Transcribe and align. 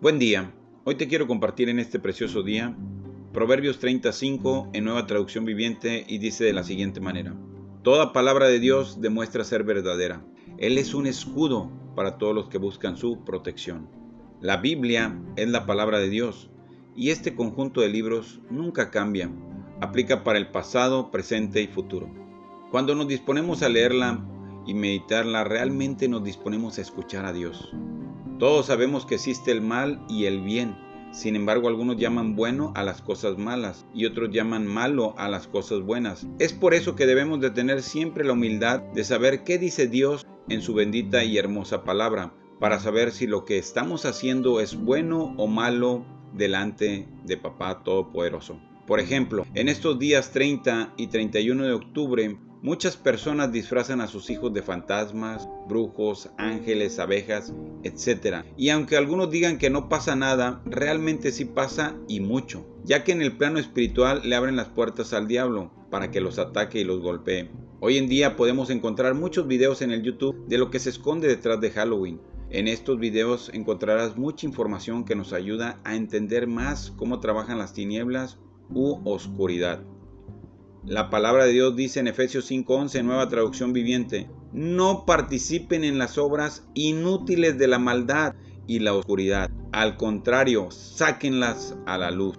Buen 0.00 0.20
día. 0.20 0.54
Hoy 0.84 0.94
te 0.94 1.08
quiero 1.08 1.26
compartir 1.26 1.68
en 1.68 1.80
este 1.80 1.98
precioso 1.98 2.44
día 2.44 2.72
Proverbios 3.32 3.80
35 3.80 4.68
en 4.72 4.84
nueva 4.84 5.08
traducción 5.08 5.44
viviente 5.44 6.04
y 6.06 6.18
dice 6.18 6.44
de 6.44 6.52
la 6.52 6.62
siguiente 6.62 7.00
manera. 7.00 7.34
Toda 7.82 8.12
palabra 8.12 8.46
de 8.46 8.60
Dios 8.60 9.00
demuestra 9.00 9.42
ser 9.42 9.64
verdadera. 9.64 10.24
Él 10.56 10.78
es 10.78 10.94
un 10.94 11.08
escudo 11.08 11.72
para 11.96 12.16
todos 12.16 12.32
los 12.32 12.48
que 12.48 12.58
buscan 12.58 12.96
su 12.96 13.24
protección. 13.24 13.90
La 14.40 14.58
Biblia 14.58 15.20
es 15.34 15.48
la 15.48 15.66
palabra 15.66 15.98
de 15.98 16.10
Dios 16.10 16.48
y 16.94 17.10
este 17.10 17.34
conjunto 17.34 17.80
de 17.80 17.88
libros 17.88 18.40
nunca 18.50 18.92
cambia. 18.92 19.32
Aplica 19.80 20.22
para 20.22 20.38
el 20.38 20.52
pasado, 20.52 21.10
presente 21.10 21.60
y 21.60 21.66
futuro. 21.66 22.08
Cuando 22.70 22.94
nos 22.94 23.08
disponemos 23.08 23.64
a 23.64 23.68
leerla 23.68 24.24
y 24.64 24.74
meditarla, 24.74 25.42
realmente 25.42 26.06
nos 26.06 26.22
disponemos 26.22 26.78
a 26.78 26.82
escuchar 26.82 27.24
a 27.24 27.32
Dios. 27.32 27.74
Todos 28.38 28.66
sabemos 28.66 29.04
que 29.04 29.16
existe 29.16 29.50
el 29.50 29.60
mal 29.60 30.00
y 30.08 30.26
el 30.26 30.40
bien. 30.40 30.76
Sin 31.10 31.34
embargo, 31.34 31.66
algunos 31.66 31.96
llaman 31.96 32.36
bueno 32.36 32.72
a 32.76 32.84
las 32.84 33.02
cosas 33.02 33.36
malas 33.36 33.84
y 33.92 34.06
otros 34.06 34.30
llaman 34.30 34.64
malo 34.64 35.14
a 35.18 35.28
las 35.28 35.48
cosas 35.48 35.80
buenas. 35.80 36.24
Es 36.38 36.52
por 36.52 36.72
eso 36.72 36.94
que 36.94 37.06
debemos 37.06 37.40
de 37.40 37.50
tener 37.50 37.82
siempre 37.82 38.24
la 38.24 38.34
humildad 38.34 38.80
de 38.94 39.02
saber 39.02 39.42
qué 39.42 39.58
dice 39.58 39.88
Dios 39.88 40.24
en 40.48 40.62
su 40.62 40.72
bendita 40.72 41.24
y 41.24 41.36
hermosa 41.36 41.82
palabra, 41.82 42.32
para 42.60 42.78
saber 42.78 43.10
si 43.10 43.26
lo 43.26 43.44
que 43.44 43.58
estamos 43.58 44.04
haciendo 44.04 44.60
es 44.60 44.76
bueno 44.76 45.34
o 45.36 45.48
malo 45.48 46.06
delante 46.32 47.08
de 47.24 47.36
Papá 47.38 47.82
Todopoderoso. 47.82 48.60
Por 48.86 49.00
ejemplo, 49.00 49.46
en 49.54 49.68
estos 49.68 49.98
días 49.98 50.30
30 50.30 50.94
y 50.96 51.08
31 51.08 51.64
de 51.64 51.72
octubre 51.72 52.38
Muchas 52.60 52.96
personas 52.96 53.52
disfrazan 53.52 54.00
a 54.00 54.08
sus 54.08 54.30
hijos 54.30 54.52
de 54.52 54.62
fantasmas, 54.62 55.48
brujos, 55.68 56.30
ángeles, 56.38 56.98
abejas, 56.98 57.54
etc. 57.84 58.44
Y 58.56 58.70
aunque 58.70 58.96
algunos 58.96 59.30
digan 59.30 59.58
que 59.58 59.70
no 59.70 59.88
pasa 59.88 60.16
nada, 60.16 60.60
realmente 60.66 61.30
sí 61.30 61.44
pasa 61.44 61.94
y 62.08 62.18
mucho, 62.18 62.66
ya 62.84 63.04
que 63.04 63.12
en 63.12 63.22
el 63.22 63.36
plano 63.36 63.60
espiritual 63.60 64.22
le 64.24 64.34
abren 64.34 64.56
las 64.56 64.68
puertas 64.68 65.12
al 65.12 65.28
diablo 65.28 65.70
para 65.88 66.10
que 66.10 66.20
los 66.20 66.40
ataque 66.40 66.80
y 66.80 66.84
los 66.84 67.00
golpee. 67.00 67.48
Hoy 67.78 67.96
en 67.96 68.08
día 68.08 68.34
podemos 68.34 68.70
encontrar 68.70 69.14
muchos 69.14 69.46
videos 69.46 69.80
en 69.80 69.92
el 69.92 70.02
YouTube 70.02 70.44
de 70.48 70.58
lo 70.58 70.68
que 70.68 70.80
se 70.80 70.90
esconde 70.90 71.28
detrás 71.28 71.60
de 71.60 71.70
Halloween. 71.70 72.20
En 72.50 72.66
estos 72.66 72.98
videos 72.98 73.52
encontrarás 73.54 74.16
mucha 74.16 74.46
información 74.46 75.04
que 75.04 75.14
nos 75.14 75.32
ayuda 75.32 75.78
a 75.84 75.94
entender 75.94 76.48
más 76.48 76.92
cómo 76.96 77.20
trabajan 77.20 77.58
las 77.58 77.72
tinieblas 77.72 78.40
u 78.68 78.98
oscuridad. 79.08 79.84
La 80.84 81.10
palabra 81.10 81.44
de 81.44 81.52
Dios 81.52 81.74
dice 81.74 82.00
en 82.00 82.06
Efesios 82.06 82.50
5:11, 82.50 83.02
nueva 83.02 83.28
traducción 83.28 83.72
viviente, 83.72 84.30
no 84.52 85.04
participen 85.04 85.82
en 85.82 85.98
las 85.98 86.18
obras 86.18 86.68
inútiles 86.74 87.58
de 87.58 87.66
la 87.66 87.78
maldad 87.78 88.34
y 88.66 88.78
la 88.78 88.94
oscuridad. 88.94 89.50
Al 89.72 89.96
contrario, 89.96 90.70
sáquenlas 90.70 91.76
a 91.84 91.98
la 91.98 92.12
luz. 92.12 92.38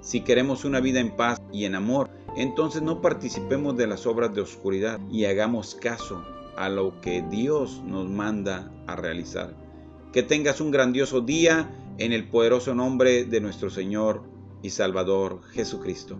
Si 0.00 0.20
queremos 0.20 0.64
una 0.64 0.80
vida 0.80 1.00
en 1.00 1.16
paz 1.16 1.42
y 1.52 1.64
en 1.64 1.74
amor, 1.74 2.10
entonces 2.36 2.80
no 2.80 3.02
participemos 3.02 3.76
de 3.76 3.88
las 3.88 4.06
obras 4.06 4.34
de 4.34 4.40
oscuridad 4.40 5.00
y 5.10 5.24
hagamos 5.24 5.74
caso 5.74 6.24
a 6.56 6.68
lo 6.68 7.00
que 7.00 7.22
Dios 7.28 7.82
nos 7.84 8.08
manda 8.08 8.72
a 8.86 8.94
realizar. 8.94 9.54
Que 10.12 10.22
tengas 10.22 10.60
un 10.60 10.70
grandioso 10.70 11.20
día 11.20 11.70
en 11.98 12.12
el 12.12 12.28
poderoso 12.28 12.74
nombre 12.74 13.24
de 13.24 13.40
nuestro 13.40 13.68
Señor 13.68 14.22
y 14.62 14.70
Salvador 14.70 15.42
Jesucristo. 15.52 16.18